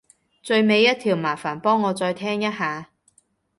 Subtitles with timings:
[0.41, 2.89] 最尾一條麻煩幫我再聽一下